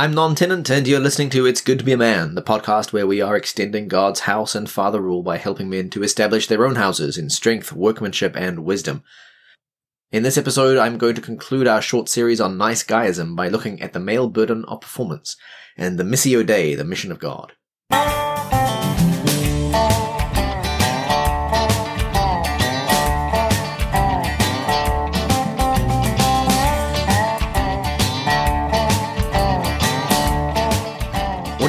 I'm 0.00 0.14
Bnonn 0.14 0.34
Tennant, 0.34 0.70
and 0.70 0.88
you're 0.88 0.98
listening 0.98 1.28
to 1.28 1.44
It's 1.44 1.60
Good 1.60 1.78
to 1.80 1.84
Be 1.84 1.92
a 1.92 1.96
Man, 1.98 2.34
the 2.34 2.40
podcast 2.40 2.90
where 2.90 3.06
we 3.06 3.20
are 3.20 3.36
extending 3.36 3.86
God's 3.86 4.20
house 4.20 4.54
and 4.54 4.66
father 4.66 4.98
rule 4.98 5.22
by 5.22 5.36
helping 5.36 5.68
men 5.68 5.90
to 5.90 6.02
establish 6.02 6.46
their 6.46 6.64
own 6.64 6.76
houses 6.76 7.18
in 7.18 7.28
strength, 7.28 7.70
workmanship, 7.70 8.34
and 8.34 8.64
wisdom. 8.64 9.04
In 10.10 10.22
this 10.22 10.38
episode, 10.38 10.78
I'm 10.78 10.96
going 10.96 11.16
to 11.16 11.20
conclude 11.20 11.68
our 11.68 11.82
short 11.82 12.08
series 12.08 12.40
on 12.40 12.56
nice 12.56 12.82
guyism 12.82 13.36
by 13.36 13.48
looking 13.48 13.82
at 13.82 13.92
the 13.92 14.00
male 14.00 14.30
burden 14.30 14.64
of 14.68 14.80
performance 14.80 15.36
and 15.76 15.98
the 15.98 16.04
Missio 16.04 16.46
Dei, 16.46 16.74
the 16.74 16.82
mission 16.82 17.12
of 17.12 17.18
God. 17.18 17.52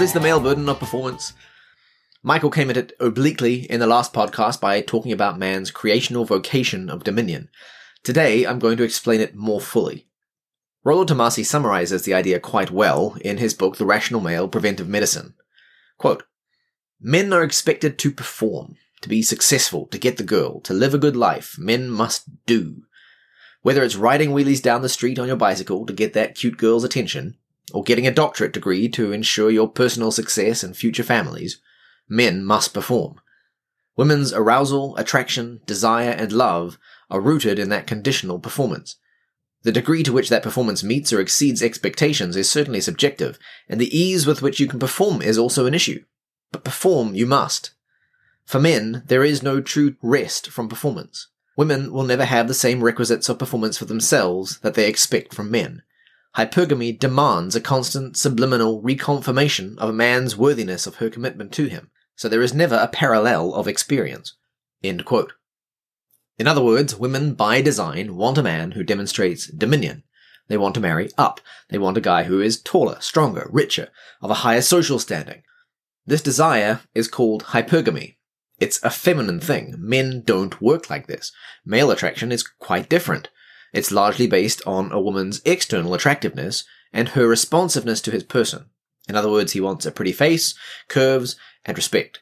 What 0.01 0.05
is 0.05 0.13
the 0.13 0.19
male 0.19 0.39
burden 0.39 0.67
of 0.67 0.79
performance? 0.79 1.33
Michael 2.23 2.49
came 2.49 2.71
at 2.71 2.75
it 2.75 2.93
obliquely 2.99 3.69
in 3.69 3.79
the 3.79 3.85
last 3.85 4.13
podcast 4.13 4.59
by 4.59 4.81
talking 4.81 5.11
about 5.11 5.37
man's 5.37 5.69
creational 5.69 6.25
vocation 6.25 6.89
of 6.89 7.03
dominion. 7.03 7.49
Today, 8.01 8.43
I'm 8.43 8.57
going 8.57 8.77
to 8.77 8.83
explain 8.83 9.21
it 9.21 9.35
more 9.35 9.61
fully. 9.61 10.07
Rollo 10.83 11.05
Tomassi 11.05 11.45
summarizes 11.45 12.01
the 12.01 12.15
idea 12.15 12.39
quite 12.39 12.71
well 12.71 13.15
in 13.21 13.37
his 13.37 13.53
book 13.53 13.77
The 13.77 13.85
Rational 13.85 14.21
Male 14.21 14.47
Preventive 14.47 14.87
Medicine. 14.89 15.35
Quote, 15.99 16.23
Men 16.99 17.31
are 17.31 17.43
expected 17.43 17.99
to 17.99 18.09
perform, 18.09 18.77
to 19.01 19.07
be 19.07 19.21
successful, 19.21 19.85
to 19.85 19.99
get 19.99 20.17
the 20.17 20.23
girl, 20.23 20.61
to 20.61 20.73
live 20.73 20.95
a 20.95 20.97
good 20.97 21.15
life. 21.15 21.59
Men 21.59 21.91
must 21.91 22.47
do. 22.47 22.85
Whether 23.61 23.83
it's 23.83 23.95
riding 23.95 24.31
wheelies 24.31 24.63
down 24.63 24.81
the 24.81 24.89
street 24.89 25.19
on 25.19 25.27
your 25.27 25.35
bicycle 25.35 25.85
to 25.85 25.93
get 25.93 26.13
that 26.13 26.33
cute 26.33 26.57
girl's 26.57 26.83
attention, 26.83 27.37
or 27.73 27.83
getting 27.83 28.07
a 28.07 28.13
doctorate 28.13 28.53
degree 28.53 28.89
to 28.89 29.11
ensure 29.11 29.49
your 29.49 29.69
personal 29.69 30.11
success 30.11 30.63
and 30.63 30.75
future 30.75 31.03
families, 31.03 31.59
men 32.07 32.43
must 32.43 32.73
perform. 32.73 33.19
Women's 33.95 34.33
arousal, 34.33 34.95
attraction, 34.97 35.61
desire, 35.65 36.11
and 36.11 36.31
love 36.31 36.77
are 37.09 37.21
rooted 37.21 37.59
in 37.59 37.69
that 37.69 37.87
conditional 37.87 38.39
performance. 38.39 38.95
The 39.63 39.71
degree 39.71 40.01
to 40.03 40.13
which 40.13 40.29
that 40.29 40.43
performance 40.43 40.83
meets 40.83 41.13
or 41.13 41.19
exceeds 41.19 41.61
expectations 41.61 42.35
is 42.35 42.49
certainly 42.49 42.81
subjective, 42.81 43.37
and 43.69 43.79
the 43.79 43.95
ease 43.95 44.25
with 44.25 44.41
which 44.41 44.59
you 44.59 44.67
can 44.67 44.79
perform 44.79 45.21
is 45.21 45.37
also 45.37 45.65
an 45.65 45.73
issue. 45.73 46.03
But 46.51 46.63
perform 46.63 47.13
you 47.13 47.27
must. 47.27 47.71
For 48.45 48.59
men, 48.59 49.03
there 49.07 49.23
is 49.23 49.43
no 49.43 49.61
true 49.61 49.95
rest 50.01 50.49
from 50.49 50.67
performance. 50.67 51.27
Women 51.55 51.91
will 51.91 52.03
never 52.03 52.25
have 52.25 52.47
the 52.47 52.53
same 52.53 52.83
requisites 52.83 53.29
of 53.29 53.37
performance 53.37 53.77
for 53.77 53.85
themselves 53.85 54.59
that 54.59 54.73
they 54.73 54.87
expect 54.87 55.33
from 55.33 55.51
men. 55.51 55.83
Hypergamy 56.37 56.97
demands 56.97 57.55
a 57.55 57.61
constant 57.61 58.15
subliminal 58.15 58.81
reconfirmation 58.81 59.77
of 59.77 59.89
a 59.89 59.93
man's 59.93 60.37
worthiness 60.37 60.87
of 60.87 60.95
her 60.95 61.09
commitment 61.09 61.51
to 61.53 61.65
him, 61.65 61.91
so 62.15 62.29
there 62.29 62.41
is 62.41 62.53
never 62.53 62.75
a 62.75 62.87
parallel 62.87 63.53
of 63.53 63.67
experience. 63.67 64.35
In 64.81 65.01
other 66.47 66.63
words, 66.63 66.95
women 66.95 67.33
by 67.33 67.61
design 67.61 68.15
want 68.15 68.37
a 68.37 68.43
man 68.43 68.71
who 68.71 68.83
demonstrates 68.83 69.47
dominion. 69.47 70.03
They 70.47 70.57
want 70.57 70.73
to 70.75 70.81
marry 70.81 71.09
up. 71.17 71.41
They 71.69 71.77
want 71.77 71.97
a 71.97 72.01
guy 72.01 72.23
who 72.23 72.41
is 72.41 72.61
taller, 72.61 72.97
stronger, 72.99 73.47
richer, 73.51 73.89
of 74.21 74.31
a 74.31 74.35
higher 74.35 74.61
social 74.61 74.99
standing. 74.99 75.43
This 76.05 76.21
desire 76.21 76.81
is 76.95 77.07
called 77.07 77.43
hypergamy. 77.45 78.17
It's 78.59 78.81
a 78.83 78.89
feminine 78.89 79.39
thing. 79.39 79.75
Men 79.77 80.23
don't 80.25 80.61
work 80.61 80.89
like 80.89 81.07
this. 81.07 81.31
Male 81.65 81.91
attraction 81.91 82.31
is 82.31 82.47
quite 82.47 82.89
different. 82.89 83.29
It's 83.73 83.91
largely 83.91 84.27
based 84.27 84.61
on 84.65 84.91
a 84.91 84.99
woman's 84.99 85.41
external 85.45 85.93
attractiveness 85.93 86.63
and 86.91 87.09
her 87.09 87.27
responsiveness 87.27 88.01
to 88.01 88.11
his 88.11 88.23
person. 88.23 88.65
In 89.07 89.15
other 89.15 89.31
words, 89.31 89.53
he 89.53 89.61
wants 89.61 89.85
a 89.85 89.91
pretty 89.91 90.11
face, 90.11 90.53
curves, 90.87 91.35
and 91.65 91.77
respect. 91.77 92.21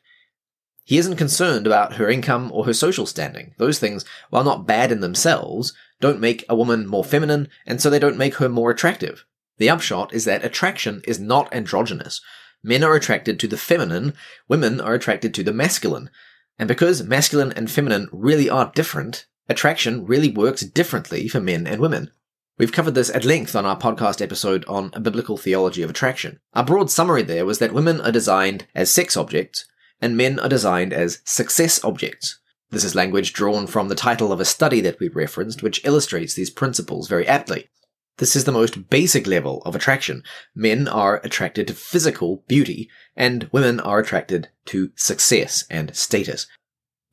He 0.83 0.97
isn't 0.97 1.17
concerned 1.17 1.67
about 1.67 1.97
her 1.97 2.09
income 2.09 2.51
or 2.51 2.65
her 2.65 2.73
social 2.73 3.05
standing. 3.05 3.53
Those 3.57 3.77
things, 3.77 4.05
while 4.29 4.43
not 4.43 4.65
bad 4.65 4.91
in 4.91 5.01
themselves, 5.01 5.73
don't 6.01 6.19
make 6.19 6.45
a 6.49 6.55
woman 6.55 6.87
more 6.87 7.03
feminine, 7.03 7.47
and 7.65 7.79
so 7.79 7.89
they 7.89 7.99
don't 7.99 8.17
make 8.17 8.35
her 8.35 8.49
more 8.49 8.71
attractive. 8.71 9.25
The 9.57 9.69
upshot 9.69 10.13
is 10.13 10.25
that 10.25 10.43
attraction 10.43 11.01
is 11.05 11.19
not 11.19 11.53
androgynous. 11.53 12.21
Men 12.63 12.83
are 12.83 12.95
attracted 12.95 13.39
to 13.39 13.47
the 13.47 13.57
feminine, 13.57 14.13
women 14.47 14.81
are 14.81 14.93
attracted 14.93 15.33
to 15.35 15.43
the 15.43 15.53
masculine. 15.53 16.09
And 16.57 16.67
because 16.67 17.03
masculine 17.03 17.51
and 17.51 17.69
feminine 17.69 18.07
really 18.11 18.49
are 18.49 18.71
different, 18.73 19.27
attraction 19.49 20.05
really 20.05 20.29
works 20.29 20.61
differently 20.61 21.27
for 21.27 21.41
men 21.41 21.67
and 21.67 21.81
women. 21.81 22.11
We've 22.57 22.71
covered 22.71 22.95
this 22.95 23.09
at 23.09 23.25
length 23.25 23.55
on 23.55 23.65
our 23.65 23.77
podcast 23.77 24.21
episode 24.21 24.65
on 24.65 24.91
a 24.93 24.99
biblical 24.99 25.37
theology 25.37 25.81
of 25.81 25.89
attraction. 25.89 26.39
Our 26.53 26.63
broad 26.63 26.91
summary 26.91 27.23
there 27.23 27.45
was 27.45 27.59
that 27.59 27.73
women 27.73 27.99
are 28.01 28.11
designed 28.11 28.67
as 28.75 28.91
sex 28.91 29.17
objects 29.17 29.65
and 30.01 30.15
men 30.15 30.39
are 30.39 30.49
designed 30.49 30.93
as 30.93 31.21
success 31.25 31.83
objects. 31.83 32.39
This 32.69 32.83
is 32.83 32.95
language 32.95 33.33
drawn 33.33 33.65
from 33.65 33.87
the 33.87 33.95
title 33.95 34.31
of 34.31 34.39
a 34.39 34.45
study 34.45 34.79
that 34.81 34.99
we 34.99 35.07
referenced, 35.07 35.63
which 35.63 35.83
illustrates 35.85 36.35
these 36.35 36.51
principles 36.51 37.07
very 37.07 37.27
aptly. 37.27 37.67
This 38.17 38.35
is 38.35 38.43
the 38.43 38.51
most 38.51 38.89
basic 38.89 39.25
level 39.25 39.63
of 39.65 39.75
attraction. 39.75 40.23
Men 40.53 40.87
are 40.87 41.21
attracted 41.23 41.67
to 41.67 41.73
physical 41.73 42.43
beauty, 42.47 42.89
and 43.15 43.49
women 43.51 43.79
are 43.79 43.99
attracted 43.99 44.49
to 44.65 44.91
success 44.95 45.63
and 45.69 45.95
status. 45.95 46.45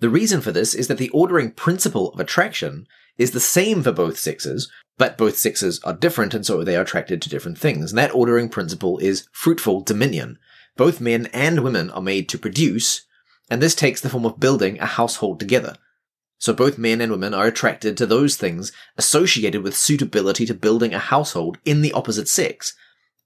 The 0.01 0.11
reason 0.11 0.41
for 0.41 0.53
this 0.53 0.75
is 0.75 0.89
that 0.89 0.99
the 0.99 1.09
ordering 1.11 1.53
principle 1.53 2.11
of 2.13 2.21
attraction 2.21 2.87
is 3.17 3.31
the 3.31 3.41
same 3.41 3.83
for 3.83 3.93
both 3.93 4.19
sexes, 4.19 4.71
but 4.99 5.17
both 5.17 5.37
sexes 5.37 5.81
are 5.85 5.95
different 5.95 6.35
and 6.35 6.45
so 6.45 6.63
they 6.63 6.77
are 6.77 6.83
attracted 6.83 7.23
to 7.23 7.31
different 7.31 7.59
things. 7.59 7.93
And 7.93 7.99
that 7.99 8.15
ordering 8.15 8.49
principle 8.49 8.99
is 8.99 9.29
fruitful 9.33 9.81
dominion. 9.81 10.39
Both 10.77 11.01
men 11.01 11.27
and 11.33 11.65
women 11.65 11.91
are 11.91 12.03
made 12.03 12.29
to 12.29 12.39
produce, 12.39 13.07
and 13.51 13.63
this 13.63 13.75
takes 13.75 14.01
the 14.01 14.11
form 14.11 14.27
of 14.27 14.39
building 14.41 14.79
a 14.79 14.87
household 14.87 15.41
together. 15.41 15.77
So 16.39 16.53
both 16.53 16.77
men 16.77 17.01
and 17.01 17.11
women 17.11 17.33
are 17.33 17.47
attracted 17.47 17.97
to 17.97 18.07
those 18.07 18.37
things 18.37 18.73
associated 18.99 19.63
with 19.63 19.77
suitability 19.77 20.45
to 20.47 20.55
building 20.55 20.93
a 20.93 20.99
household 20.99 21.57
in 21.65 21.81
the 21.81 21.93
opposite 21.93 22.29
sex. 22.29 22.75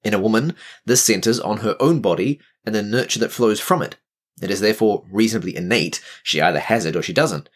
In 0.04 0.14
a 0.14 0.20
woman, 0.20 0.54
this 0.86 1.02
centers 1.02 1.40
on 1.40 1.58
her 1.58 1.76
own 1.80 2.00
body 2.00 2.40
and 2.64 2.74
the 2.74 2.82
nurture 2.82 3.18
that 3.18 3.32
flows 3.32 3.58
from 3.58 3.82
it. 3.82 3.96
It 4.40 4.50
is 4.50 4.60
therefore 4.60 5.04
reasonably 5.10 5.56
innate. 5.56 6.00
She 6.22 6.40
either 6.40 6.60
has 6.60 6.86
it 6.86 6.96
or 6.96 7.02
she 7.02 7.12
doesn't. 7.12 7.48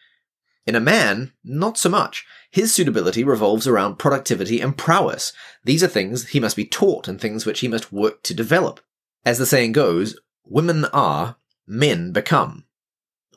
In 0.65 0.75
a 0.75 0.79
man, 0.79 1.31
not 1.43 1.77
so 1.77 1.89
much. 1.89 2.25
His 2.49 2.73
suitability 2.73 3.23
revolves 3.23 3.67
around 3.67 3.99
productivity 3.99 4.61
and 4.61 4.77
prowess. 4.77 5.31
These 5.63 5.83
are 5.83 5.87
things 5.87 6.29
he 6.29 6.39
must 6.39 6.55
be 6.55 6.65
taught 6.65 7.07
and 7.07 7.19
things 7.19 7.45
which 7.45 7.59
he 7.59 7.67
must 7.67 7.91
work 7.91 8.23
to 8.23 8.33
develop. 8.33 8.79
As 9.25 9.37
the 9.37 9.45
saying 9.45 9.73
goes, 9.73 10.19
women 10.43 10.85
are, 10.85 11.37
men 11.67 12.11
become. 12.11 12.65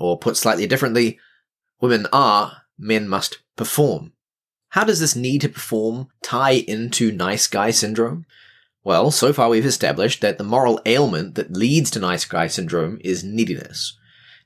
Or 0.00 0.18
put 0.18 0.36
slightly 0.36 0.66
differently, 0.66 1.18
women 1.80 2.06
are, 2.12 2.62
men 2.78 3.08
must 3.08 3.38
perform. 3.56 4.12
How 4.70 4.84
does 4.84 5.00
this 5.00 5.16
need 5.16 5.40
to 5.42 5.48
perform 5.48 6.08
tie 6.22 6.52
into 6.52 7.10
nice 7.10 7.46
guy 7.46 7.70
syndrome? 7.70 8.26
Well, 8.88 9.10
so 9.10 9.34
far 9.34 9.50
we've 9.50 9.66
established 9.66 10.22
that 10.22 10.38
the 10.38 10.44
moral 10.44 10.80
ailment 10.86 11.34
that 11.34 11.52
leads 11.52 11.90
to 11.90 11.98
nice 11.98 12.24
guy 12.24 12.46
syndrome 12.46 12.98
is 13.04 13.22
neediness. 13.22 13.98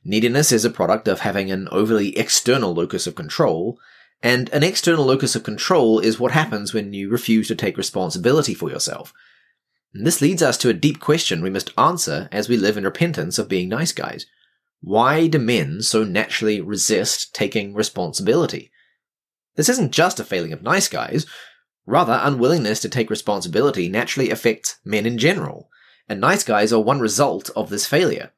Neediness 0.03 0.51
is 0.51 0.65
a 0.65 0.69
product 0.71 1.07
of 1.07 1.21
having 1.21 1.53
an 1.53 1.69
overly 1.71 2.19
external 2.19 2.75
locus 2.75 3.07
of 3.07 3.15
control, 3.15 3.79
and 4.21 4.49
an 4.49 4.65
external 4.65 5.05
locus 5.05 5.37
of 5.37 5.45
control 5.45 6.01
is 6.01 6.19
what 6.19 6.33
happens 6.33 6.75
when 6.75 6.93
you 6.93 7.09
refuse 7.09 7.47
to 7.47 7.55
take 7.55 7.77
responsibility 7.77 8.53
for 8.53 8.69
yourself. 8.69 9.15
And 9.95 10.05
this 10.05 10.21
leads 10.21 10.43
us 10.43 10.59
to 10.59 10.69
a 10.69 10.75
deep 10.75 10.99
question 10.99 11.41
we 11.41 11.49
must 11.49 11.73
answer 11.79 12.29
as 12.33 12.49
we 12.49 12.57
live 12.57 12.77
in 12.77 12.83
repentance 12.83 13.39
of 13.39 13.49
being 13.49 13.69
nice 13.69 13.93
guys. 13.93 14.27
Why 14.81 15.29
do 15.29 15.39
men 15.39 15.83
so 15.83 16.03
naturally 16.03 16.61
resist 16.61 17.33
taking 17.33 17.75
responsibility? 17.75 18.73
This 19.55 19.69
isn't 19.69 19.93
just 19.93 20.19
a 20.19 20.25
failing 20.25 20.53
of 20.53 20.65
nice 20.65 20.89
guys. 20.89 21.27
Rather, 21.87 22.20
unwillingness 22.22 22.81
to 22.81 22.88
take 22.88 23.10
responsibility 23.10 23.88
naturally 23.88 24.31
affects 24.31 24.76
men 24.84 25.04
in 25.06 25.19
general, 25.19 25.69
and 26.09 26.20
nice 26.20 26.44
guys 26.44 26.73
are 26.73 26.81
one 26.81 27.00
result 27.00 27.50
of 27.56 27.70
this 27.70 27.87
failure. 27.87 28.32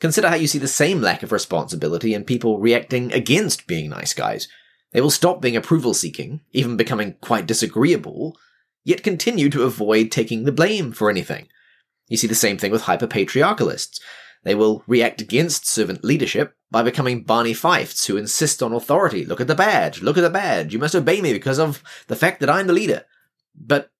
Consider 0.00 0.28
how 0.28 0.34
you 0.34 0.46
see 0.46 0.58
the 0.58 0.66
same 0.66 1.02
lack 1.02 1.22
of 1.22 1.32
responsibility 1.32 2.14
in 2.14 2.24
people 2.24 2.58
reacting 2.58 3.12
against 3.12 3.66
being 3.66 3.90
nice 3.90 4.14
guys. 4.14 4.48
They 4.92 5.00
will 5.00 5.10
stop 5.10 5.42
being 5.42 5.56
approval 5.56 5.92
seeking, 5.92 6.40
even 6.52 6.76
becoming 6.76 7.16
quite 7.20 7.46
disagreeable, 7.46 8.36
yet 8.82 9.02
continue 9.02 9.50
to 9.50 9.62
avoid 9.64 10.10
taking 10.10 10.44
the 10.44 10.52
blame 10.52 10.92
for 10.92 11.10
anything. 11.10 11.48
You 12.08 12.16
see 12.16 12.26
the 12.26 12.34
same 12.34 12.56
thing 12.56 12.72
with 12.72 12.82
hyperpatriarchalists. 12.82 14.00
They 14.42 14.54
will 14.54 14.82
react 14.86 15.20
against 15.20 15.68
servant 15.68 16.02
leadership 16.02 16.54
by 16.70 16.82
becoming 16.82 17.24
Barney 17.24 17.52
Fifes 17.52 18.06
who 18.06 18.16
insist 18.16 18.62
on 18.62 18.72
authority. 18.72 19.24
Look 19.24 19.40
at 19.40 19.48
the 19.48 19.54
badge. 19.54 20.00
Look 20.00 20.16
at 20.16 20.22
the 20.22 20.30
badge. 20.30 20.72
You 20.72 20.78
must 20.78 20.94
obey 20.94 21.20
me 21.20 21.32
because 21.32 21.58
of 21.58 21.82
the 22.06 22.16
fact 22.16 22.40
that 22.40 22.50
I'm 22.50 22.66
the 22.66 22.72
leader. 22.72 23.04
But 23.54 23.90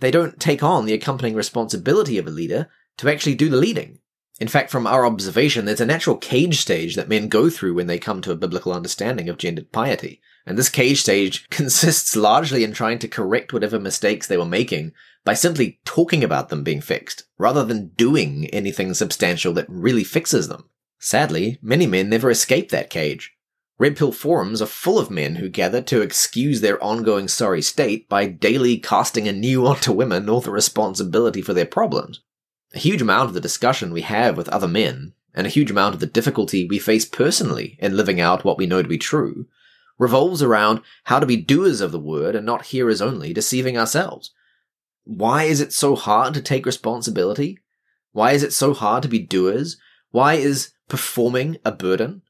they 0.00 0.10
don't 0.10 0.40
take 0.40 0.62
on 0.62 0.84
the 0.84 0.92
accompanying 0.92 1.34
responsibility 1.34 2.18
of 2.18 2.26
a 2.26 2.30
leader 2.30 2.68
to 2.98 3.08
actually 3.08 3.34
do 3.34 3.48
the 3.48 3.56
leading. 3.56 3.98
In 4.38 4.48
fact, 4.48 4.70
from 4.70 4.86
our 4.86 5.04
observation, 5.04 5.66
there's 5.66 5.80
a 5.80 5.86
natural 5.86 6.16
cage 6.16 6.60
stage 6.60 6.96
that 6.96 7.08
men 7.08 7.28
go 7.28 7.50
through 7.50 7.74
when 7.74 7.86
they 7.86 7.98
come 7.98 8.22
to 8.22 8.32
a 8.32 8.36
biblical 8.36 8.72
understanding 8.72 9.28
of 9.28 9.36
gendered 9.36 9.70
piety. 9.70 10.20
And 10.50 10.58
this 10.58 10.68
cage 10.68 11.00
stage 11.00 11.48
consists 11.50 12.16
largely 12.16 12.64
in 12.64 12.72
trying 12.72 12.98
to 12.98 13.08
correct 13.08 13.52
whatever 13.52 13.78
mistakes 13.78 14.26
they 14.26 14.36
were 14.36 14.44
making 14.44 14.92
by 15.24 15.32
simply 15.32 15.78
talking 15.84 16.24
about 16.24 16.48
them 16.48 16.64
being 16.64 16.80
fixed, 16.80 17.22
rather 17.38 17.64
than 17.64 17.90
doing 17.90 18.46
anything 18.46 18.92
substantial 18.92 19.52
that 19.52 19.68
really 19.68 20.02
fixes 20.02 20.48
them. 20.48 20.68
Sadly, 20.98 21.60
many 21.62 21.86
men 21.86 22.08
never 22.08 22.32
escape 22.32 22.70
that 22.70 22.90
cage. 22.90 23.32
Red 23.78 23.96
Pill 23.96 24.10
forums 24.10 24.60
are 24.60 24.66
full 24.66 24.98
of 24.98 25.08
men 25.08 25.36
who 25.36 25.48
gather 25.48 25.80
to 25.82 26.02
excuse 26.02 26.62
their 26.62 26.82
ongoing 26.82 27.28
sorry 27.28 27.62
state 27.62 28.08
by 28.08 28.26
daily 28.26 28.76
casting 28.76 29.28
anew 29.28 29.64
onto 29.68 29.92
women 29.92 30.28
all 30.28 30.40
the 30.40 30.50
responsibility 30.50 31.42
for 31.42 31.54
their 31.54 31.64
problems. 31.64 32.22
A 32.74 32.80
huge 32.80 33.02
amount 33.02 33.28
of 33.28 33.34
the 33.34 33.40
discussion 33.40 33.92
we 33.92 34.02
have 34.02 34.36
with 34.36 34.48
other 34.48 34.66
men, 34.66 35.12
and 35.32 35.46
a 35.46 35.50
huge 35.50 35.70
amount 35.70 35.94
of 35.94 36.00
the 36.00 36.06
difficulty 36.06 36.66
we 36.66 36.80
face 36.80 37.04
personally 37.04 37.78
in 37.78 37.96
living 37.96 38.20
out 38.20 38.44
what 38.44 38.58
we 38.58 38.66
know 38.66 38.82
to 38.82 38.88
be 38.88 38.98
true, 38.98 39.46
revolves 40.00 40.42
around 40.42 40.80
how 41.04 41.20
to 41.20 41.26
be 41.26 41.36
doers 41.36 41.82
of 41.82 41.92
the 41.92 42.00
word 42.00 42.34
and 42.34 42.46
not 42.46 42.66
hearers 42.66 43.02
only, 43.02 43.34
deceiving 43.34 43.76
ourselves. 43.76 44.32
Why 45.04 45.44
is 45.44 45.60
it 45.60 45.74
so 45.74 45.94
hard 45.94 46.32
to 46.34 46.40
take 46.40 46.64
responsibility? 46.64 47.58
Why 48.12 48.32
is 48.32 48.42
it 48.42 48.54
so 48.54 48.72
hard 48.72 49.02
to 49.02 49.10
be 49.10 49.18
doers? 49.18 49.76
Why 50.10 50.34
is 50.34 50.72
performing 50.88 51.58
a 51.66 51.70
burden? 51.70 52.22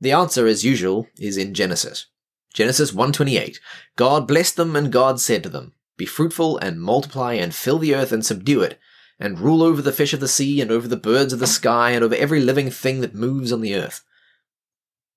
The 0.00 0.12
answer, 0.12 0.46
as 0.46 0.64
usual, 0.64 1.08
is 1.18 1.36
in 1.36 1.52
Genesis. 1.52 2.06
Genesis 2.54 2.92
128. 2.92 3.60
God 3.96 4.26
blessed 4.26 4.56
them 4.56 4.74
and 4.74 4.90
God 4.90 5.20
said 5.20 5.42
to 5.42 5.50
them, 5.50 5.74
Be 5.98 6.06
fruitful 6.06 6.56
and 6.58 6.80
multiply 6.80 7.34
and 7.34 7.54
fill 7.54 7.78
the 7.78 7.94
earth 7.94 8.12
and 8.12 8.24
subdue 8.24 8.62
it, 8.62 8.78
and 9.20 9.38
rule 9.38 9.62
over 9.62 9.82
the 9.82 9.92
fish 9.92 10.14
of 10.14 10.20
the 10.20 10.26
sea 10.26 10.62
and 10.62 10.70
over 10.70 10.88
the 10.88 10.96
birds 10.96 11.34
of 11.34 11.38
the 11.38 11.46
sky 11.46 11.90
and 11.90 12.02
over 12.02 12.14
every 12.14 12.40
living 12.40 12.70
thing 12.70 13.02
that 13.02 13.14
moves 13.14 13.52
on 13.52 13.60
the 13.60 13.74
earth. 13.74 14.02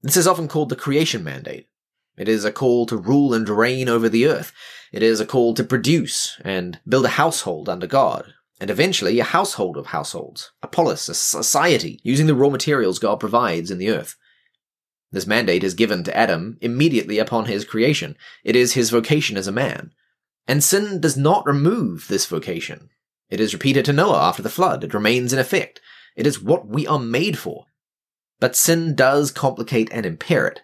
This 0.05 0.17
is 0.17 0.27
often 0.27 0.47
called 0.47 0.69
the 0.69 0.75
creation 0.75 1.23
mandate. 1.23 1.67
It 2.15 2.29
is 2.29 2.45
a 2.45 2.51
call 2.51 2.85
to 2.85 2.95
rule 2.95 3.33
and 3.33 3.49
reign 3.49 3.89
over 3.89 4.07
the 4.07 4.27
earth. 4.27 4.53
It 4.93 5.01
is 5.01 5.19
a 5.19 5.25
call 5.25 5.55
to 5.55 5.63
produce 5.63 6.39
and 6.45 6.79
build 6.87 7.05
a 7.05 7.17
household 7.17 7.67
under 7.67 7.87
God, 7.87 8.35
and 8.61 8.69
eventually 8.69 9.19
a 9.19 9.23
household 9.23 9.77
of 9.77 9.87
households, 9.87 10.51
a 10.61 10.67
polis, 10.67 11.09
a 11.09 11.15
society, 11.15 11.99
using 12.03 12.27
the 12.27 12.35
raw 12.35 12.49
materials 12.49 12.99
God 12.99 13.19
provides 13.19 13.71
in 13.71 13.79
the 13.79 13.89
earth. 13.89 14.15
This 15.11 15.25
mandate 15.25 15.63
is 15.63 15.73
given 15.73 16.03
to 16.03 16.15
Adam 16.15 16.59
immediately 16.61 17.17
upon 17.17 17.45
his 17.45 17.65
creation. 17.65 18.15
It 18.43 18.55
is 18.55 18.73
his 18.73 18.91
vocation 18.91 19.37
as 19.37 19.47
a 19.47 19.51
man. 19.51 19.89
And 20.47 20.63
sin 20.63 21.01
does 21.01 21.17
not 21.17 21.47
remove 21.47 22.09
this 22.09 22.27
vocation. 22.27 22.89
It 23.31 23.39
is 23.39 23.53
repeated 23.53 23.85
to 23.85 23.93
Noah 23.93 24.21
after 24.21 24.43
the 24.43 24.51
flood. 24.51 24.83
It 24.83 24.93
remains 24.93 25.33
in 25.33 25.39
effect. 25.39 25.81
It 26.15 26.27
is 26.27 26.39
what 26.39 26.67
we 26.67 26.85
are 26.85 26.99
made 26.99 27.39
for. 27.39 27.65
But 28.39 28.55
sin 28.55 28.95
does 28.95 29.31
complicate 29.31 29.89
and 29.91 30.05
impair 30.05 30.47
it. 30.47 30.61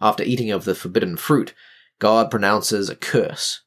After 0.00 0.22
eating 0.22 0.50
of 0.50 0.64
the 0.64 0.74
forbidden 0.74 1.16
fruit, 1.16 1.54
God 1.98 2.30
pronounces 2.30 2.88
a 2.88 2.96
curse. 2.96 3.62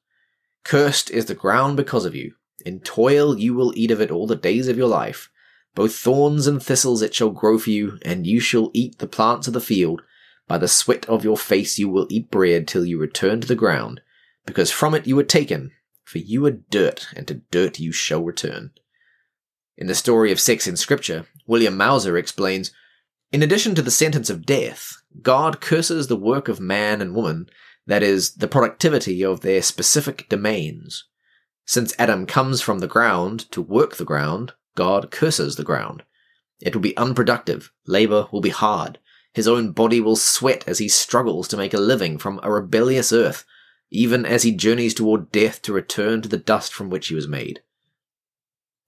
Cursed 0.64 1.10
is 1.10 1.26
the 1.26 1.36
ground 1.36 1.78
because 1.78 2.06
of 2.06 2.16
you. 2.16 2.34
In 2.66 2.80
toil 2.80 3.38
you 3.38 3.54
will 3.54 3.74
eat 3.76 3.92
of 3.92 4.02
it 4.02 4.12
all 4.12 4.28
the 4.28 4.36
days 4.36 4.68
of 4.68 4.78
your 4.78 4.88
life. 4.88 5.30
Both 5.76 5.96
thorns 5.96 6.48
and 6.48 6.64
thistles 6.64 7.02
it 7.02 7.14
shall 7.14 7.30
grow 7.30 7.60
for 7.60 7.70
you, 7.70 8.00
and 8.04 8.26
you 8.26 8.40
shall 8.40 8.72
eat 8.74 8.98
the 9.00 9.08
plants 9.08 9.48
of 9.48 9.54
the 9.54 9.62
field. 9.62 10.02
By 10.48 10.58
the 10.58 10.68
sweat 10.68 11.08
of 11.08 11.24
your 11.24 11.38
face 11.38 11.78
you 11.78 11.90
will 11.90 12.08
eat 12.10 12.32
bread 12.32 12.68
till 12.68 12.86
you 12.86 12.98
return 12.98 13.42
to 13.42 13.48
the 13.48 13.56
ground, 13.56 14.02
because 14.46 14.72
from 14.72 14.96
it 14.96 15.06
you 15.06 15.16
were 15.16 15.24
taken, 15.24 15.72
for 16.04 16.20
you 16.20 16.46
are 16.46 16.52
dirt, 16.52 17.08
and 17.16 17.28
to 17.28 17.42
dirt 17.52 17.80
you 17.80 17.92
shall 17.92 18.24
return. 18.24 18.72
In 19.78 19.88
the 19.88 19.96
story 19.96 20.32
of 20.32 20.40
sex 20.40 20.66
in 20.68 20.78
Scripture, 20.78 21.26
William 21.46 21.76
Mouser 21.76 22.18
explains 22.18 22.72
In 23.32 23.44
addition 23.44 23.76
to 23.76 23.82
the 23.82 23.92
sentence 23.92 24.30
of 24.30 24.46
death, 24.46 25.02
God 25.22 25.60
curses 25.60 26.08
the 26.08 26.16
work 26.16 26.48
of 26.48 26.60
man 26.60 27.02
and 27.02 27.16
woman, 27.16 27.50
that 27.88 28.04
is, 28.04 28.36
the 28.36 28.48
productivity 28.48 29.24
of 29.24 29.42
their 29.42 29.62
specific 29.62 30.30
domains. 30.30 31.06
Since 31.66 31.96
Adam 31.98 32.26
comes 32.26 32.62
from 32.62 32.80
the 32.80 32.88
ground 32.88 33.52
to 33.52 33.62
work 33.62 33.96
the 33.96 34.06
ground, 34.06 34.54
God 34.76 35.12
curses 35.12 35.56
the 35.56 35.64
ground. 35.64 36.04
It 36.62 36.76
will 36.76 36.82
be 36.82 36.96
unproductive, 36.98 37.72
labor 37.86 38.28
will 38.32 38.42
be 38.42 38.50
hard, 38.50 39.00
his 39.34 39.48
own 39.48 39.72
body 39.72 40.00
will 40.00 40.16
sweat 40.16 40.64
as 40.66 40.80
he 40.80 40.88
struggles 40.88 41.48
to 41.50 41.58
make 41.58 41.74
a 41.74 41.80
living 41.80 42.18
from 42.18 42.40
a 42.42 42.52
rebellious 42.52 43.12
earth, 43.12 43.44
even 43.92 44.26
as 44.26 44.44
he 44.44 44.52
journeys 44.54 44.94
toward 44.94 45.32
death 45.32 45.62
to 45.64 45.74
return 45.74 46.22
to 46.22 46.30
the 46.30 46.38
dust 46.38 46.74
from 46.74 46.90
which 46.90 47.08
he 47.08 47.16
was 47.16 47.28
made. 47.28 47.62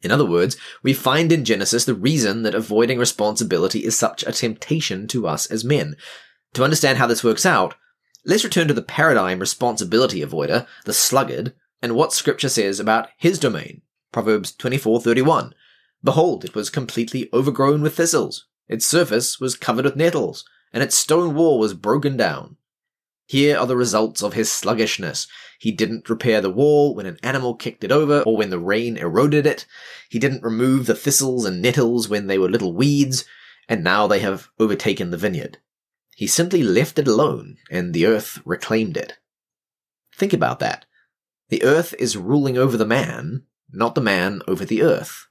In 0.01 0.11
other 0.11 0.25
words, 0.25 0.57
we 0.83 0.93
find 0.93 1.31
in 1.31 1.45
Genesis 1.45 1.85
the 1.85 1.93
reason 1.93 2.43
that 2.43 2.53
avoiding 2.53 2.99
responsibility 2.99 3.83
is 3.83 3.97
such 3.97 4.23
a 4.23 4.31
temptation 4.31 5.07
to 5.07 5.27
us 5.27 5.47
as 5.47 5.63
men. 5.63 5.95
To 6.53 6.63
understand 6.63 6.97
how 6.97 7.07
this 7.07 7.23
works 7.23 7.45
out, 7.45 7.75
let's 8.25 8.43
return 8.43 8.67
to 8.67 8.73
the 8.73 8.81
paradigm 8.81 9.39
responsibility 9.39 10.21
avoider, 10.21 10.67
the 10.85 10.93
sluggard, 10.93 11.53
and 11.81 11.95
what 11.95 12.13
scripture 12.13 12.49
says 12.49 12.79
about 12.79 13.09
his 13.17 13.39
domain. 13.39 13.81
Proverbs 14.11 14.51
24:31. 14.51 15.53
Behold, 16.03 16.45
it 16.45 16.55
was 16.55 16.69
completely 16.69 17.29
overgrown 17.33 17.81
with 17.81 17.95
thistles. 17.95 18.45
Its 18.67 18.85
surface 18.85 19.39
was 19.39 19.55
covered 19.55 19.85
with 19.85 19.95
nettles, 19.95 20.45
and 20.71 20.83
its 20.83 20.95
stone 20.95 21.33
wall 21.33 21.59
was 21.59 21.73
broken 21.73 22.15
down. 22.17 22.57
Here 23.27 23.57
are 23.57 23.67
the 23.67 23.75
results 23.75 24.23
of 24.23 24.33
his 24.33 24.49
sluggishness. 24.49 25.27
He 25.59 25.73
didn't 25.73 26.09
repair 26.09 26.39
the 26.39 26.49
wall 26.49 26.95
when 26.95 27.05
an 27.05 27.17
animal 27.21 27.55
kicked 27.55 27.83
it 27.83 27.91
over 27.91 28.21
or 28.21 28.37
when 28.37 28.51
the 28.51 28.59
rain 28.59 28.95
eroded 28.95 29.45
it. 29.45 29.65
He 30.09 30.17
didn't 30.17 30.43
remove 30.43 30.85
the 30.85 30.95
thistles 30.95 31.43
and 31.43 31.61
nettles 31.61 32.07
when 32.07 32.27
they 32.27 32.37
were 32.37 32.49
little 32.49 32.71
weeds, 32.71 33.25
and 33.67 33.83
now 33.83 34.07
they 34.07 34.19
have 34.19 34.47
overtaken 34.59 35.11
the 35.11 35.17
vineyard. 35.17 35.57
He 36.15 36.25
simply 36.25 36.63
left 36.63 36.97
it 36.99 37.07
alone, 37.07 37.57
and 37.69 37.93
the 37.93 38.05
earth 38.05 38.39
reclaimed 38.45 38.95
it. 38.95 39.17
Think 40.15 40.31
about 40.31 40.59
that. 40.59 40.85
The 41.49 41.63
earth 41.63 41.93
is 41.99 42.15
ruling 42.15 42.57
over 42.57 42.77
the 42.77 42.85
man, 42.85 43.43
not 43.73 43.93
the 43.93 44.01
man 44.01 44.41
over 44.47 44.63
the 44.63 44.81
earth. 44.81 45.27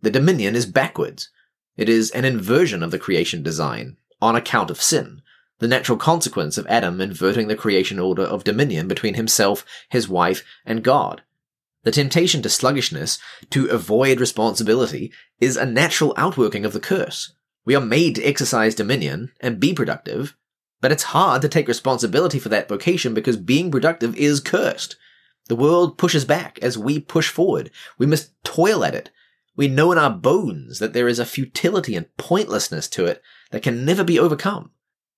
The 0.00 0.10
dominion 0.10 0.54
is 0.54 0.66
backwards. 0.66 1.30
It 1.76 1.88
is 1.88 2.12
an 2.12 2.24
inversion 2.24 2.84
of 2.84 2.92
the 2.92 2.98
creation 2.98 3.42
design, 3.42 3.96
on 4.22 4.36
account 4.36 4.70
of 4.70 4.80
sin 4.80 5.22
the 5.60 5.68
natural 5.68 5.96
consequence 5.96 6.58
of 6.58 6.66
Adam 6.66 7.00
inverting 7.00 7.48
the 7.48 7.54
creation 7.54 7.98
order 7.98 8.22
of 8.22 8.44
dominion 8.44 8.88
between 8.88 9.14
himself, 9.14 9.64
his 9.88 10.08
wife, 10.08 10.42
and 10.66 10.82
God. 10.82 11.22
The 11.84 11.90
temptation 11.90 12.42
to 12.42 12.48
sluggishness, 12.48 13.18
to 13.50 13.66
avoid 13.66 14.20
responsibility, 14.20 15.12
is 15.38 15.56
a 15.56 15.64
natural 15.64 16.12
outworking 16.16 16.64
of 16.64 16.72
the 16.72 16.80
curse. 16.80 17.34
We 17.64 17.74
are 17.74 17.80
made 17.80 18.16
to 18.16 18.24
exercise 18.24 18.74
dominion 18.74 19.32
and 19.40 19.60
be 19.60 19.72
productive, 19.72 20.34
but 20.80 20.92
it's 20.92 21.04
hard 21.04 21.42
to 21.42 21.48
take 21.48 21.68
responsibility 21.68 22.38
for 22.38 22.48
that 22.48 22.68
vocation 22.68 23.14
because 23.14 23.36
being 23.36 23.70
productive 23.70 24.16
is 24.16 24.40
cursed. 24.40 24.96
The 25.48 25.56
world 25.56 25.98
pushes 25.98 26.24
back 26.24 26.58
as 26.62 26.78
we 26.78 27.00
push 27.00 27.28
forward. 27.28 27.70
We 27.98 28.06
must 28.06 28.32
toil 28.44 28.84
at 28.84 28.94
it. 28.94 29.10
We 29.56 29.68
know 29.68 29.92
in 29.92 29.98
our 29.98 30.10
bones 30.10 30.78
that 30.78 30.92
there 30.94 31.08
is 31.08 31.18
a 31.18 31.26
futility 31.26 31.96
and 31.96 32.14
pointlessness 32.16 32.88
to 32.88 33.04
it 33.06 33.22
that 33.50 33.62
can 33.62 33.84
never 33.84 34.04
be 34.04 34.18
overcome. 34.18 34.70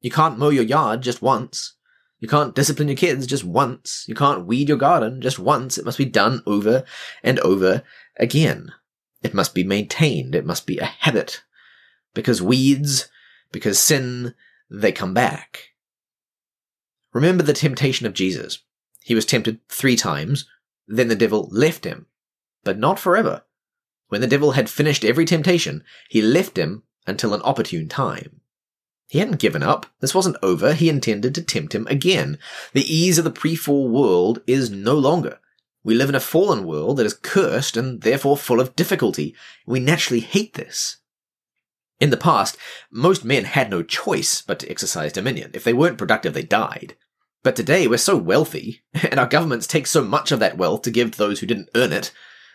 You 0.02 0.10
can't 0.10 0.38
mow 0.38 0.50
your 0.50 0.64
yard 0.64 1.00
just 1.00 1.22
once. 1.22 1.74
You 2.18 2.28
can't 2.28 2.54
discipline 2.54 2.88
your 2.88 2.96
kids 2.96 3.26
just 3.26 3.44
once. 3.44 4.04
You 4.06 4.14
can't 4.14 4.46
weed 4.46 4.68
your 4.68 4.76
garden 4.76 5.20
just 5.20 5.38
once. 5.38 5.78
It 5.78 5.84
must 5.84 5.98
be 5.98 6.04
done 6.04 6.42
over 6.46 6.84
and 7.22 7.40
over 7.40 7.82
again. 8.18 8.72
It 9.22 9.32
must 9.32 9.54
be 9.54 9.64
maintained. 9.64 10.34
It 10.34 10.44
must 10.44 10.66
be 10.66 10.78
a 10.78 10.84
habit. 10.84 11.42
Because 12.14 12.42
weeds, 12.42 13.08
because 13.52 13.78
sin, 13.78 14.34
they 14.68 14.92
come 14.92 15.14
back. 15.14 15.70
Remember 17.12 17.42
the 17.42 17.52
temptation 17.52 18.06
of 18.06 18.14
Jesus. 18.14 18.58
He 19.02 19.14
was 19.14 19.26
tempted 19.26 19.58
three 19.68 19.96
times, 19.96 20.48
then 20.86 21.08
the 21.08 21.16
devil 21.16 21.48
left 21.52 21.84
him. 21.84 22.06
But 22.64 22.78
not 22.78 22.98
forever. 22.98 23.42
When 24.08 24.20
the 24.20 24.26
devil 24.26 24.52
had 24.52 24.68
finished 24.68 25.04
every 25.04 25.24
temptation, 25.24 25.84
he 26.08 26.22
left 26.22 26.58
him 26.58 26.82
until 27.06 27.34
an 27.34 27.42
opportune 27.42 27.88
time. 27.88 28.41
He 29.12 29.18
hadn't 29.18 29.40
given 29.40 29.62
up. 29.62 29.84
This 30.00 30.14
wasn't 30.14 30.38
over. 30.42 30.72
He 30.72 30.88
intended 30.88 31.34
to 31.34 31.42
tempt 31.42 31.74
him 31.74 31.86
again. 31.88 32.38
The 32.72 32.90
ease 32.90 33.18
of 33.18 33.24
the 33.24 33.30
pre-fall 33.30 33.90
world 33.90 34.40
is 34.46 34.70
no 34.70 34.94
longer. 34.94 35.38
We 35.84 35.94
live 35.94 36.08
in 36.08 36.14
a 36.14 36.18
fallen 36.18 36.64
world 36.64 36.96
that 36.96 37.04
is 37.04 37.12
cursed 37.12 37.76
and 37.76 38.00
therefore 38.00 38.38
full 38.38 38.58
of 38.58 38.74
difficulty. 38.74 39.36
We 39.66 39.80
naturally 39.80 40.20
hate 40.20 40.54
this. 40.54 40.96
In 42.00 42.08
the 42.08 42.16
past, 42.16 42.56
most 42.90 43.22
men 43.22 43.44
had 43.44 43.68
no 43.68 43.82
choice 43.82 44.40
but 44.40 44.58
to 44.60 44.70
exercise 44.70 45.12
dominion. 45.12 45.50
If 45.52 45.62
they 45.62 45.74
weren't 45.74 45.98
productive, 45.98 46.32
they 46.32 46.42
died. 46.42 46.96
But 47.42 47.54
today 47.54 47.86
we're 47.86 47.98
so 47.98 48.16
wealthy, 48.16 48.82
and 48.94 49.20
our 49.20 49.26
governments 49.26 49.66
take 49.66 49.86
so 49.86 50.02
much 50.02 50.32
of 50.32 50.40
that 50.40 50.56
wealth 50.56 50.80
to 50.82 50.90
give 50.90 51.10
to 51.10 51.18
those 51.18 51.40
who 51.40 51.46
didn't 51.46 51.68
earn 51.74 51.92
it, 51.92 52.12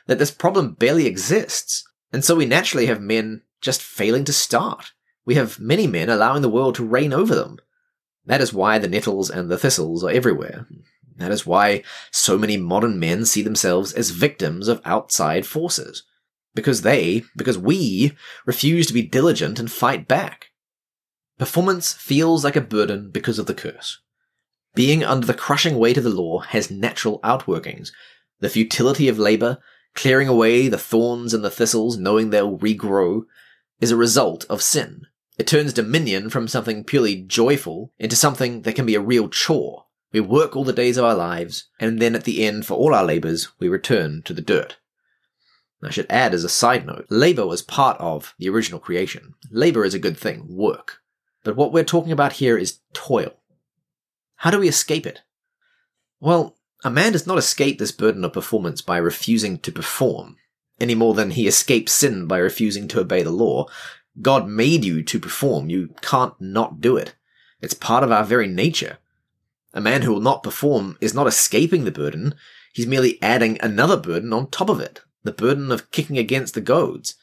that 0.07 0.17
this 0.17 0.31
problem 0.31 0.73
barely 0.73 1.05
exists. 1.05 1.87
And 2.11 2.25
so 2.25 2.35
we 2.35 2.47
naturally 2.47 2.87
have 2.87 2.99
men 2.99 3.43
just 3.61 3.83
failing 3.83 4.23
to 4.23 4.33
start 4.33 4.93
we 5.27 5.35
have 5.35 5.59
many 5.59 5.87
men 5.87 6.09
allowing 6.09 6.41
the 6.41 6.49
world 6.49 6.73
to 6.75 6.85
reign 6.85 7.11
over 7.11 7.35
them. 7.35 7.59
That 8.25 8.39
is 8.39 8.53
why 8.53 8.77
the 8.77 8.87
nettles 8.87 9.29
and 9.29 9.51
the 9.51 9.57
thistles 9.57 10.01
are 10.01 10.09
everywhere. 10.09 10.65
That 11.17 11.31
is 11.31 11.45
why 11.45 11.83
so 12.11 12.37
many 12.37 12.55
modern 12.55 12.97
men 12.97 13.25
see 13.25 13.41
themselves 13.41 13.91
as 13.91 14.11
victims 14.11 14.69
of 14.69 14.81
outside 14.85 15.45
forces. 15.45 16.03
because 16.55 16.81
they, 16.81 17.23
because 17.35 17.57
we, 17.57 18.13
refuse 18.45 18.87
to 18.87 18.93
be 18.93 19.03
diligent 19.03 19.59
and 19.59 19.71
fight 19.71 20.07
back. 20.07 20.47
Performance 21.37 21.93
feels 21.93 22.43
like 22.43 22.55
a 22.55 22.61
burden 22.61 23.11
because 23.11 23.37
of 23.37 23.45
the 23.45 23.53
curse. 23.53 23.99
Being 24.73 25.03
under 25.03 25.27
the 25.27 25.35
crushing 25.35 25.77
weight 25.77 25.97
of 25.97 26.03
the 26.03 26.09
law 26.09 26.39
has 26.39 26.71
natural 26.71 27.19
outworkings. 27.19 27.91
The 28.39 28.49
futility 28.49 29.07
of 29.07 29.19
labor, 29.19 29.59
clearing 29.93 30.27
away 30.27 30.67
the 30.67 30.79
thorns 30.79 31.33
and 31.33 31.43
the 31.43 31.51
thistles, 31.51 31.97
knowing 31.97 32.31
they'll 32.31 32.57
regrow, 32.57 33.25
is 33.79 33.91
a 33.91 33.97
result 33.97 34.45
of 34.49 34.63
sin. 34.63 35.05
It 35.37 35.47
turns 35.47 35.73
dominion 35.73 36.29
from 36.29 36.47
something 36.47 36.83
purely 36.83 37.15
joyful 37.15 37.93
into 37.99 38.15
something 38.15 38.63
that 38.63 38.73
can 38.73 38.85
be 38.85 38.95
a 38.95 39.01
real 39.01 39.29
chore. 39.29 39.85
We 40.11 40.19
work 40.19 40.55
all 40.55 40.63
the 40.63 40.73
days 40.73 40.97
of 40.97 41.05
our 41.05 41.15
lives, 41.15 41.65
and 41.79 42.01
then 42.01 42.15
at 42.15 42.23
the 42.23 42.43
end, 42.43 42.65
for 42.65 42.73
all 42.73 42.95
our 42.95 43.05
labors, 43.05 43.49
we 43.59 43.67
return 43.67 44.23
to 44.23 44.33
the 44.33 44.41
dirt. 44.41 44.77
I 45.83 45.91
should 45.91 46.07
add 46.09 46.33
as 46.33 46.43
a 46.43 46.49
side 46.49 46.87
note, 46.87 47.05
labor 47.09 47.45
was 47.45 47.61
part 47.61 47.97
of 47.99 48.33
the 48.39 48.49
original 48.49 48.79
creation. 48.79 49.35
Labor 49.51 49.85
is 49.85 49.93
a 49.93 49.99
good 49.99 50.17
thing, 50.17 50.45
work. 50.49 51.01
But 51.43 51.55
what 51.55 51.71
we're 51.71 51.83
talking 51.83 52.11
about 52.11 52.33
here 52.33 52.57
is 52.57 52.79
toil. 52.93 53.33
How 54.37 54.49
do 54.49 54.59
we 54.59 54.67
escape 54.67 55.05
it? 55.05 55.21
Well, 56.19 56.57
a 56.83 56.89
man 56.89 57.11
does 57.11 57.27
not 57.27 57.37
escape 57.37 57.77
this 57.77 57.91
burden 57.91 58.25
of 58.25 58.33
performance 58.33 58.81
by 58.81 58.97
refusing 58.97 59.59
to 59.59 59.71
perform, 59.71 60.37
any 60.79 60.95
more 60.95 61.13
than 61.13 61.31
he 61.31 61.47
escapes 61.47 61.91
sin 61.91 62.25
by 62.25 62.37
refusing 62.37 62.87
to 62.87 62.99
obey 62.99 63.21
the 63.21 63.31
law. 63.31 63.67
God 64.21 64.47
made 64.47 64.83
you 64.83 65.03
to 65.03 65.19
perform. 65.19 65.69
You 65.69 65.93
can't 66.01 66.39
not 66.39 66.81
do 66.81 66.97
it. 66.97 67.15
It's 67.61 67.73
part 67.73 68.03
of 68.03 68.11
our 68.11 68.23
very 68.23 68.47
nature. 68.47 68.97
A 69.73 69.81
man 69.81 70.01
who 70.01 70.13
will 70.13 70.21
not 70.21 70.43
perform 70.43 70.97
is 71.01 71.13
not 71.13 71.27
escaping 71.27 71.83
the 71.83 71.91
burden. 71.91 72.35
He's 72.73 72.87
merely 72.87 73.21
adding 73.21 73.59
another 73.61 73.97
burden 73.97 74.33
on 74.33 74.49
top 74.49 74.69
of 74.69 74.79
it 74.79 75.01
the 75.23 75.31
burden 75.33 75.73
of 75.73 75.91
kicking 75.91 76.17
against 76.17 76.53
the 76.53 76.61
goads. 76.61 77.15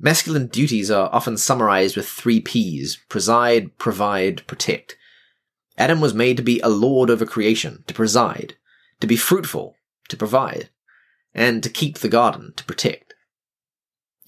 Masculine 0.00 0.46
duties 0.46 0.90
are 0.90 1.10
often 1.12 1.36
summarized 1.36 1.94
with 1.94 2.08
three 2.08 2.40
P's 2.40 2.96
preside, 3.08 3.76
provide, 3.76 4.46
protect. 4.46 4.96
Adam 5.76 6.00
was 6.00 6.14
made 6.14 6.36
to 6.38 6.42
be 6.42 6.58
a 6.60 6.68
lord 6.68 7.10
over 7.10 7.26
creation, 7.26 7.84
to 7.86 7.92
preside, 7.92 8.54
to 9.00 9.06
be 9.06 9.16
fruitful, 9.16 9.76
to 10.08 10.16
provide, 10.16 10.70
and 11.34 11.62
to 11.62 11.68
keep 11.68 11.98
the 11.98 12.08
garden, 12.08 12.52
to 12.56 12.64
protect. 12.64 13.07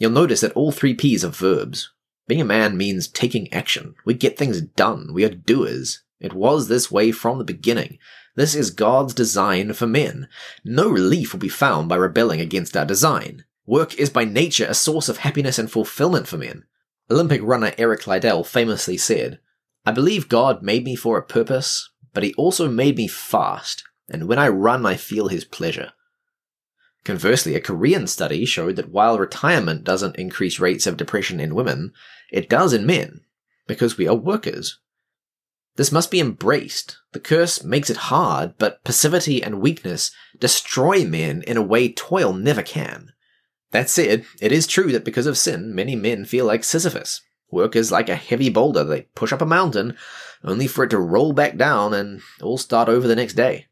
You'll 0.01 0.11
notice 0.13 0.41
that 0.41 0.55
all 0.55 0.73
three 0.73 0.95
P's 0.95 1.27
are 1.27 1.29
verbs. 1.29 1.93
Being 2.27 2.41
a 2.41 2.45
man 2.45 2.75
means 2.77 3.07
taking 3.07 3.53
action. 3.53 3.95
We 4.07 4.15
get 4.15 4.39
things 4.39 4.63
done. 4.63 5.13
We 5.13 5.25
are 5.25 5.29
doers. 5.29 6.03
It 6.19 6.33
was 6.33 6.69
this 6.69 6.91
way 6.91 7.13
from 7.13 7.37
the 7.37 7.45
beginning. 7.45 7.99
This 8.35 8.55
is 8.55 8.71
God's 8.71 9.13
design 9.13 9.75
for 9.75 9.87
men. 9.87 10.27
No 10.65 10.89
relief 10.89 11.35
will 11.35 11.41
be 11.41 11.51
found 11.51 11.91
by 11.91 11.97
rebelling 11.97 12.41
against 12.41 12.79
our 12.79 12.87
design. 12.87 13.45
Work 13.67 13.95
is 13.97 14.09
by 14.09 14.25
nature 14.25 14.65
a 14.67 14.73
source 14.75 15.11
of 15.11 15.19
happiness 15.19 15.59
and 15.59 15.71
fulfillment 15.71 16.27
for 16.27 16.39
men. 16.39 16.65
Olympic 17.11 17.43
runner 17.43 17.73
Eric 17.77 18.07
Liddell 18.07 18.43
famously 18.43 18.97
said, 18.97 19.39
I 19.85 19.93
believe 19.93 20.31
God 20.31 20.63
made 20.63 20.85
me 20.85 20.97
for 20.97 21.19
a 21.19 21.23
purpose, 21.23 21.91
but 22.15 22.23
he 22.23 22.33
also 22.35 22.71
made 22.71 22.97
me 22.97 23.07
fast, 23.07 23.85
and 24.09 24.29
when 24.29 24.39
I 24.39 24.49
run 24.49 24.87
I 24.87 24.97
feel 24.97 25.29
his 25.29 25.45
pleasure. 25.45 25.93
Conversely, 27.05 27.55
a 27.55 27.61
Korean 27.61 28.07
study 28.07 28.45
showed 28.45 28.77
that 28.77 28.91
while 28.91 29.19
retirement 29.19 29.85
doesn't 29.85 30.17
increase 30.17 30.61
rates 30.61 30.87
of 30.87 30.97
depression 30.97 31.41
in 31.41 31.55
women, 31.55 31.93
it 32.31 32.49
does 32.49 32.73
in 32.73 32.85
men, 32.85 33.23
because 33.67 33.97
we 33.97 34.07
are 34.07 34.15
workers. 34.15 34.79
This 35.77 35.93
must 35.93 36.11
be 36.11 36.21
embraced. 36.21 36.99
The 37.13 37.21
curse 37.21 37.65
makes 37.65 37.89
it 37.89 37.97
hard, 37.97 38.55
but 38.59 38.85
passivity 38.85 39.43
and 39.43 39.63
weakness 39.63 40.11
destroy 40.39 41.05
men 41.05 41.43
in 41.47 41.57
a 41.57 41.63
way 41.63 41.91
toil 41.91 42.35
never 42.35 42.63
can. 42.63 43.13
That 43.71 43.89
said, 43.89 44.27
it 44.41 44.53
is 44.53 44.67
true 44.67 44.93
that 44.93 45.05
because 45.05 45.27
of 45.27 45.39
sin, 45.39 45.75
many 45.75 45.97
men 45.97 46.25
feel 46.25 46.45
like 46.45 46.65
Sisyphus. 46.65 47.23
Work 47.51 47.75
is 47.77 47.91
like 47.91 48.09
a 48.09 48.17
heavy 48.17 48.51
boulder. 48.51 48.85
They 48.85 49.03
push 49.15 49.33
up 49.33 49.41
a 49.41 49.47
mountain, 49.47 49.97
only 50.45 50.67
for 50.67 50.85
it 50.85 50.91
to 50.91 50.99
roll 50.99 51.33
back 51.33 51.57
down 51.57 51.95
and 51.95 52.21
all 52.43 52.59
start 52.59 52.89
over 52.89 53.09
the 53.09 53.17
next 53.17 53.35
day. 53.35 53.67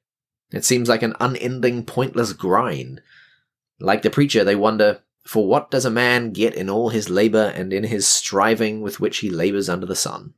It 0.50 0.64
seems 0.64 0.88
like 0.88 1.02
an 1.02 1.14
unending, 1.20 1.85
pointless 1.85 2.32
grind. 2.32 3.02
Like 3.80 4.02
the 4.02 4.11
preacher, 4.11 4.44
they 4.44 4.56
wonder, 4.56 5.02
for 5.26 5.47
what 5.47 5.70
does 5.70 5.85
a 5.85 5.90
man 5.90 6.32
get 6.32 6.54
in 6.54 6.70
all 6.70 6.88
his 6.88 7.11
labor 7.11 7.52
and 7.54 7.73
in 7.73 7.85
his 7.85 8.06
striving 8.06 8.80
with 8.80 8.99
which 8.99 9.18
he 9.18 9.30
labors 9.30 9.68
under 9.68 9.87
the 9.87 9.94
sun? 9.94 10.35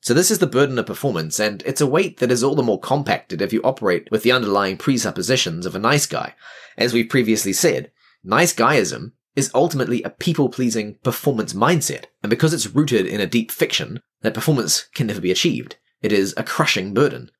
So 0.00 0.14
this 0.14 0.30
is 0.30 0.38
the 0.38 0.46
burden 0.46 0.78
of 0.78 0.86
performance, 0.86 1.40
and 1.40 1.62
it's 1.66 1.80
a 1.80 1.86
weight 1.86 2.18
that 2.18 2.30
is 2.30 2.44
all 2.44 2.54
the 2.54 2.62
more 2.62 2.80
compacted 2.80 3.42
if 3.42 3.52
you 3.52 3.60
operate 3.62 4.08
with 4.10 4.22
the 4.22 4.32
underlying 4.32 4.76
presuppositions 4.76 5.66
of 5.66 5.74
a 5.74 5.80
nice 5.80 6.06
guy. 6.06 6.34
As 6.76 6.92
we've 6.92 7.08
previously 7.08 7.52
said, 7.52 7.90
nice 8.22 8.54
guyism 8.54 9.12
is 9.34 9.50
ultimately 9.54 10.02
a 10.02 10.10
people-pleasing 10.10 10.98
performance 11.02 11.52
mindset, 11.52 12.04
and 12.22 12.30
because 12.30 12.54
it's 12.54 12.74
rooted 12.74 13.04
in 13.06 13.20
a 13.20 13.26
deep 13.26 13.50
fiction, 13.50 14.00
that 14.22 14.34
performance 14.34 14.86
can 14.94 15.08
never 15.08 15.20
be 15.20 15.30
achieved. 15.30 15.76
It 16.02 16.12
is 16.12 16.32
a 16.36 16.44
crushing 16.44 16.94
burden. 16.94 17.30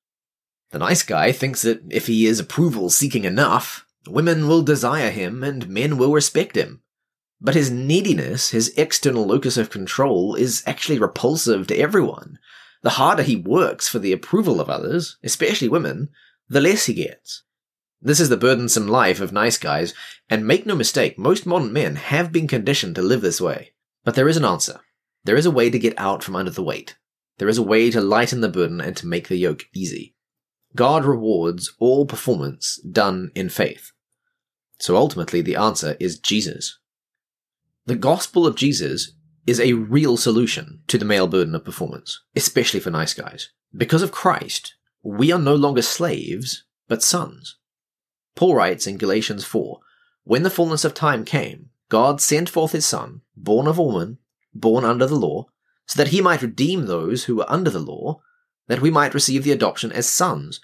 The 0.72 0.78
nice 0.80 1.02
guy 1.02 1.32
thinks 1.32 1.62
that 1.62 1.80
if 1.88 2.06
he 2.08 2.26
is 2.26 2.40
approval-seeking 2.40 3.24
enough, 3.24 3.85
women 4.08 4.48
will 4.48 4.62
desire 4.62 5.10
him 5.10 5.42
and 5.42 5.68
men 5.68 5.98
will 5.98 6.12
respect 6.12 6.56
him. 6.56 6.82
But 7.40 7.54
his 7.54 7.70
neediness, 7.70 8.50
his 8.50 8.72
external 8.76 9.26
locus 9.26 9.56
of 9.56 9.70
control, 9.70 10.34
is 10.34 10.62
actually 10.66 10.98
repulsive 10.98 11.66
to 11.66 11.76
everyone. 11.76 12.38
The 12.82 12.90
harder 12.90 13.22
he 13.22 13.36
works 13.36 13.88
for 13.88 13.98
the 13.98 14.12
approval 14.12 14.60
of 14.60 14.70
others, 14.70 15.18
especially 15.22 15.68
women, 15.68 16.08
the 16.48 16.60
less 16.60 16.86
he 16.86 16.94
gets. 16.94 17.42
This 18.00 18.20
is 18.20 18.28
the 18.28 18.36
burdensome 18.36 18.86
life 18.86 19.20
of 19.20 19.32
nice 19.32 19.58
guys, 19.58 19.92
and 20.30 20.46
make 20.46 20.66
no 20.66 20.74
mistake, 20.74 21.18
most 21.18 21.46
modern 21.46 21.72
men 21.72 21.96
have 21.96 22.30
been 22.30 22.46
conditioned 22.46 22.94
to 22.94 23.02
live 23.02 23.20
this 23.20 23.40
way. 23.40 23.72
But 24.04 24.14
there 24.14 24.28
is 24.28 24.36
an 24.36 24.44
answer. 24.44 24.80
There 25.24 25.36
is 25.36 25.46
a 25.46 25.50
way 25.50 25.70
to 25.70 25.78
get 25.78 25.98
out 25.98 26.22
from 26.22 26.36
under 26.36 26.52
the 26.52 26.62
weight. 26.62 26.96
There 27.38 27.48
is 27.48 27.58
a 27.58 27.62
way 27.62 27.90
to 27.90 28.00
lighten 28.00 28.40
the 28.40 28.48
burden 28.48 28.80
and 28.80 28.96
to 28.98 29.06
make 29.06 29.28
the 29.28 29.36
yoke 29.36 29.64
easy. 29.74 30.14
God 30.76 31.04
rewards 31.04 31.74
all 31.78 32.06
performance 32.06 32.76
done 32.76 33.32
in 33.34 33.48
faith. 33.48 33.92
So 34.78 34.96
ultimately, 34.96 35.40
the 35.40 35.56
answer 35.56 35.96
is 35.98 36.18
Jesus. 36.18 36.78
The 37.86 37.96
gospel 37.96 38.46
of 38.46 38.56
Jesus 38.56 39.12
is 39.46 39.60
a 39.60 39.74
real 39.74 40.16
solution 40.16 40.80
to 40.88 40.98
the 40.98 41.04
male 41.04 41.28
burden 41.28 41.54
of 41.54 41.64
performance, 41.64 42.20
especially 42.34 42.80
for 42.80 42.90
nice 42.90 43.14
guys. 43.14 43.50
Because 43.74 44.02
of 44.02 44.12
Christ, 44.12 44.74
we 45.02 45.30
are 45.30 45.38
no 45.38 45.54
longer 45.54 45.82
slaves, 45.82 46.64
but 46.88 47.02
sons. 47.02 47.56
Paul 48.34 48.56
writes 48.56 48.86
in 48.86 48.98
Galatians 48.98 49.44
4 49.44 49.80
When 50.24 50.42
the 50.42 50.50
fullness 50.50 50.84
of 50.84 50.94
time 50.94 51.24
came, 51.24 51.70
God 51.88 52.20
sent 52.20 52.48
forth 52.48 52.72
his 52.72 52.84
Son, 52.84 53.22
born 53.36 53.66
of 53.66 53.78
a 53.78 53.82
woman, 53.82 54.18
born 54.52 54.84
under 54.84 55.06
the 55.06 55.14
law, 55.14 55.46
so 55.86 56.02
that 56.02 56.10
he 56.10 56.20
might 56.20 56.42
redeem 56.42 56.86
those 56.86 57.24
who 57.24 57.36
were 57.36 57.50
under 57.50 57.70
the 57.70 57.78
law, 57.78 58.20
that 58.66 58.80
we 58.80 58.90
might 58.90 59.14
receive 59.14 59.44
the 59.44 59.52
adoption 59.52 59.92
as 59.92 60.08
sons. 60.08 60.60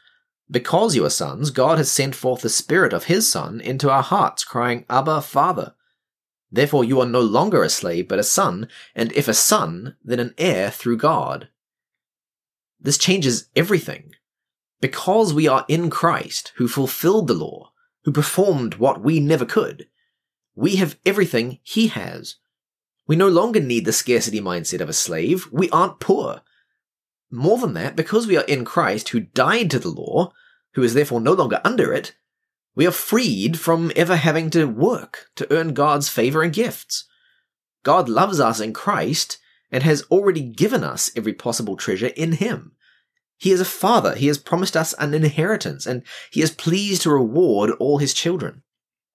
Because 0.52 0.94
you 0.94 1.04
are 1.06 1.10
sons, 1.10 1.50
God 1.50 1.78
has 1.78 1.90
sent 1.90 2.14
forth 2.14 2.42
the 2.42 2.50
Spirit 2.50 2.92
of 2.92 3.04
his 3.04 3.28
Son 3.28 3.58
into 3.58 3.90
our 3.90 4.02
hearts, 4.02 4.44
crying, 4.44 4.84
Abba, 4.90 5.22
Father. 5.22 5.74
Therefore 6.50 6.84
you 6.84 7.00
are 7.00 7.06
no 7.06 7.22
longer 7.22 7.62
a 7.62 7.70
slave, 7.70 8.06
but 8.06 8.18
a 8.18 8.22
son, 8.22 8.68
and 8.94 9.10
if 9.12 9.26
a 9.26 9.32
son, 9.32 9.96
then 10.04 10.20
an 10.20 10.34
heir 10.36 10.70
through 10.70 10.98
God. 10.98 11.48
This 12.78 12.98
changes 12.98 13.48
everything. 13.56 14.12
Because 14.82 15.32
we 15.32 15.48
are 15.48 15.64
in 15.68 15.88
Christ, 15.88 16.52
who 16.56 16.68
fulfilled 16.68 17.28
the 17.28 17.34
law, 17.34 17.72
who 18.04 18.12
performed 18.12 18.74
what 18.74 19.00
we 19.00 19.20
never 19.20 19.46
could, 19.46 19.86
we 20.54 20.76
have 20.76 20.98
everything 21.06 21.60
he 21.62 21.86
has. 21.88 22.36
We 23.06 23.16
no 23.16 23.28
longer 23.28 23.60
need 23.60 23.86
the 23.86 23.92
scarcity 23.92 24.40
mindset 24.40 24.82
of 24.82 24.90
a 24.90 24.92
slave. 24.92 25.48
We 25.50 25.70
aren't 25.70 26.00
poor. 26.00 26.42
More 27.30 27.56
than 27.56 27.72
that, 27.72 27.96
because 27.96 28.26
we 28.26 28.36
are 28.36 28.44
in 28.44 28.66
Christ, 28.66 29.08
who 29.10 29.20
died 29.20 29.70
to 29.70 29.78
the 29.78 29.88
law, 29.88 30.32
who 30.74 30.82
is 30.82 30.94
therefore 30.94 31.20
no 31.20 31.32
longer 31.32 31.60
under 31.64 31.92
it, 31.92 32.14
we 32.74 32.86
are 32.86 32.92
freed 32.92 33.58
from 33.58 33.92
ever 33.94 34.16
having 34.16 34.50
to 34.50 34.64
work 34.64 35.30
to 35.36 35.50
earn 35.52 35.74
God's 35.74 36.08
favor 36.08 36.42
and 36.42 36.52
gifts. 36.52 37.04
God 37.82 38.08
loves 38.08 38.40
us 38.40 38.60
in 38.60 38.72
Christ 38.72 39.38
and 39.70 39.82
has 39.82 40.02
already 40.10 40.40
given 40.40 40.84
us 40.84 41.10
every 41.16 41.32
possible 41.32 41.76
treasure 41.76 42.10
in 42.16 42.32
Him. 42.32 42.72
He 43.38 43.50
is 43.50 43.60
a 43.60 43.66
father. 43.66 44.14
He 44.14 44.28
has 44.28 44.38
promised 44.38 44.76
us 44.76 44.94
an 44.94 45.14
inheritance 45.14 45.86
and 45.86 46.02
He 46.30 46.42
is 46.42 46.50
pleased 46.50 47.02
to 47.02 47.10
reward 47.10 47.70
all 47.72 47.98
His 47.98 48.14
children. 48.14 48.62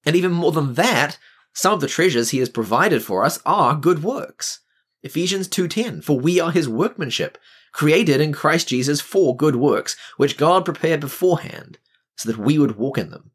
And 0.06 0.16
even 0.16 0.32
more 0.32 0.52
than 0.52 0.74
that, 0.74 1.18
some 1.54 1.74
of 1.74 1.82
the 1.82 1.88
treasures 1.88 2.32
He 2.32 2.40
has 2.40 2.50
provided 2.50 3.04
for 3.04 3.24
us 3.24 3.40
are 3.46 3.76
good 3.76 4.04
works. 4.04 4.60
Ephesians 5.02 5.48
2.10, 5.48 6.04
for 6.04 6.20
we 6.20 6.40
are 6.40 6.52
His 6.52 6.68
workmanship, 6.68 7.38
created 7.72 8.22
in 8.22 8.34
Christ 8.34 8.68
Jesus 8.68 9.02
for 9.02 9.36
good 9.36 9.56
works, 9.56 9.96
which 10.18 10.38
God 10.38 10.66
prepared 10.66 11.00
beforehand, 11.00 11.78
so 12.16 12.32
that 12.32 12.40
we 12.40 12.58
would 12.58 12.78
walk 12.78 12.98
in 12.98 13.12
them. 13.12 13.32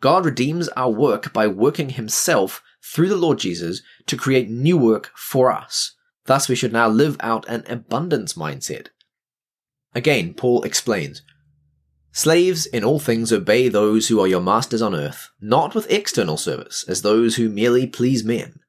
God 0.00 0.24
redeems 0.24 0.68
our 0.70 0.90
work 0.90 1.32
by 1.32 1.46
working 1.46 1.90
himself 1.90 2.62
through 2.82 3.08
the 3.08 3.16
Lord 3.16 3.38
Jesus 3.38 3.82
to 4.06 4.16
create 4.16 4.48
new 4.48 4.78
work 4.78 5.10
for 5.16 5.50
us. 5.50 5.94
Thus, 6.26 6.48
we 6.48 6.54
should 6.54 6.72
now 6.72 6.88
live 6.88 7.16
out 7.20 7.48
an 7.48 7.64
abundance 7.68 8.34
mindset. 8.34 8.88
Again, 9.94 10.34
Paul 10.34 10.62
explains 10.62 11.22
Slaves, 12.12 12.66
in 12.66 12.84
all 12.84 12.98
things 12.98 13.32
obey 13.32 13.68
those 13.68 14.08
who 14.08 14.20
are 14.20 14.26
your 14.26 14.40
masters 14.40 14.82
on 14.82 14.94
earth, 14.94 15.30
not 15.40 15.74
with 15.74 15.90
external 15.90 16.36
service, 16.36 16.84
as 16.88 17.02
those 17.02 17.36
who 17.36 17.48
merely 17.48 17.86
please 17.86 18.24
men, 18.24 18.60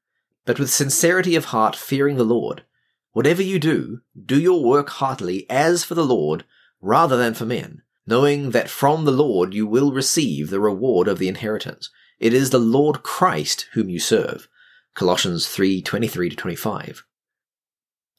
but 0.44 0.58
with 0.58 0.70
sincerity 0.70 1.34
of 1.34 1.46
heart 1.46 1.74
fearing 1.74 2.16
the 2.16 2.24
Lord. 2.24 2.64
Whatever 3.12 3.42
you 3.42 3.58
do, 3.58 4.00
do 4.24 4.40
your 4.40 4.62
work 4.62 4.88
heartily 4.88 5.48
as 5.50 5.84
for 5.84 5.94
the 5.94 6.04
Lord, 6.04 6.44
rather 6.80 7.16
than 7.16 7.34
for 7.34 7.44
men, 7.44 7.82
knowing 8.06 8.50
that 8.50 8.70
from 8.70 9.04
the 9.04 9.10
Lord 9.10 9.52
you 9.52 9.66
will 9.66 9.92
receive 9.92 10.50
the 10.50 10.60
reward 10.60 11.08
of 11.08 11.18
the 11.18 11.28
inheritance. 11.28 11.90
It 12.18 12.32
is 12.32 12.50
the 12.50 12.58
Lord 12.58 13.02
Christ 13.02 13.66
whom 13.72 13.88
you 13.88 13.98
serve. 13.98 14.48
Colossians 14.94 15.46
3:23 15.46 16.36
25. 16.36 17.04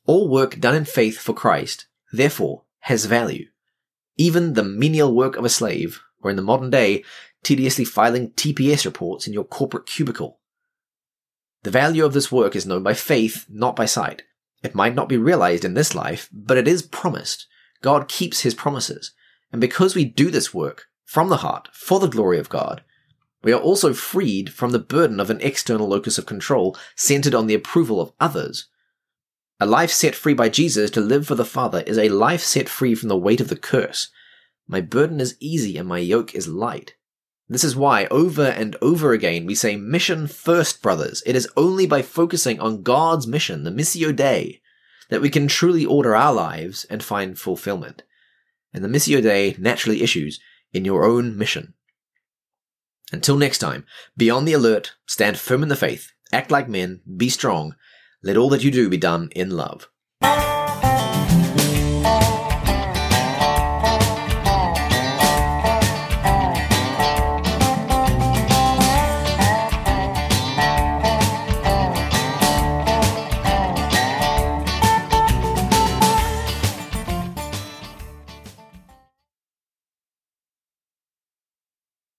All 0.07 0.27
work 0.27 0.60
done 0.60 0.75
in 0.75 0.86
faith 0.86 1.19
for 1.19 1.33
Christ, 1.33 1.86
therefore, 2.12 2.63
has 2.79 3.05
value. 3.05 3.48
Even 4.17 4.53
the 4.53 4.63
menial 4.63 5.13
work 5.13 5.38
of 5.38 5.45
a 5.45 5.50
slave, 5.50 6.01
or 6.21 6.31
in 6.31 6.36
the 6.36 6.41
modern 6.41 6.69
day, 6.69 7.03
tediously 7.43 7.86
filing 7.86 8.31
TPS 8.31 8.86
reports 8.86 9.27
in 9.27 9.33
your 9.33 9.45
corporate 9.45 9.86
cubicle. 9.86 10.39
The 11.63 11.71
value 11.71 12.03
of 12.03 12.13
this 12.13 12.31
work 12.31 12.55
is 12.55 12.65
known 12.65 12.83
by 12.83 12.93
faith, 12.93 13.45
not 13.50 13.75
by 13.75 13.86
sight. 13.86 14.24
It 14.63 14.75
might 14.75 14.96
not 14.96 15.10
be 15.10 15.18
realized 15.18 15.65
in 15.65 15.74
this 15.74 15.96
life, 15.96 16.30
but 16.32 16.58
it 16.58 16.68
is 16.68 16.82
promised. 16.82 17.48
God 17.82 18.08
keeps 18.08 18.41
his 18.41 18.53
promises. 18.53 19.12
And 19.51 19.60
because 19.60 19.96
we 19.96 20.06
do 20.06 20.30
this 20.30 20.53
work 20.53 20.86
from 21.03 21.30
the 21.30 21.38
heart 21.38 21.68
for 21.74 22.00
the 22.00 22.08
glory 22.08 22.39
of 22.39 22.50
God, 22.50 22.84
we 23.44 23.51
are 23.51 23.60
also 23.60 23.94
freed 23.94 24.53
from 24.53 24.72
the 24.72 24.80
burden 24.80 25.20
of 25.20 25.30
an 25.30 25.41
external 25.41 25.88
locus 25.88 26.18
of 26.18 26.25
control 26.25 26.77
centered 26.96 27.34
on 27.34 27.48
the 27.48 27.56
approval 27.56 28.00
of 28.00 28.13
others. 28.20 28.68
A 29.60 29.65
life 29.65 29.91
set 29.91 30.15
free 30.15 30.34
by 30.34 30.50
Jesus 30.50 30.91
to 30.91 31.01
live 31.01 31.27
for 31.27 31.36
the 31.36 31.46
Father 31.46 31.82
is 31.82 31.98
a 31.98 32.10
life 32.10 32.41
set 32.41 32.70
free 32.70 32.96
from 32.96 33.10
the 33.10 33.18
weight 33.18 33.41
of 33.41 33.50
the 33.50 33.56
curse. 33.56 34.10
My 34.68 34.82
burden 34.82 35.20
is 35.20 35.38
easy 35.39 35.77
and 35.77 35.88
my 35.88 36.00
yoke 36.00 36.36
is 36.36 36.48
light. 36.48 36.96
This 37.51 37.65
is 37.65 37.75
why, 37.75 38.05
over 38.05 38.46
and 38.46 38.77
over 38.81 39.12
again, 39.12 39.46
we 39.46 39.55
say 39.55 39.75
mission 39.75 40.27
first, 40.27 40.81
brothers. 40.81 41.22
It 41.25 41.36
is 41.36 41.50
only 41.58 41.86
by 41.86 42.01
focusing 42.01 42.62
on 42.62 42.81
God's 42.81 43.27
mission, 43.27 43.65
the 43.65 43.72
Missio 43.72 44.15
Dei, 44.15 44.62
that 45.10 45.20
we 45.20 45.29
can 45.29 45.50
truly 45.50 45.84
order 45.86 46.15
our 46.15 46.34
lives 46.34 46.86
and 46.86 47.03
find 47.03 47.38
fulfillment. 47.38 48.03
And 48.74 48.86
the 48.86 48.88
Missio 48.88 49.22
Dei 49.22 49.58
naturally 49.60 50.01
issues 50.01 50.39
in 50.72 50.86
your 50.86 51.03
own 51.03 51.38
mission. 51.38 51.74
Until 53.12 53.36
next 53.36 53.58
time, 53.58 53.86
be 54.15 54.29
on 54.29 54.46
the 54.46 54.53
alert, 54.53 54.93
stand 55.05 55.38
firm 55.38 55.62
in 55.62 55.67
the 55.67 55.75
faith, 55.75 56.13
act 56.31 56.51
like 56.51 56.70
men, 56.70 57.01
be 57.17 57.27
strong, 57.27 57.75
let 58.24 58.38
all 58.38 58.48
that 58.51 58.63
you 58.63 58.72
do 58.72 58.88
be 58.88 58.96
done 58.96 59.27
in 59.36 59.50
love. 59.50 59.89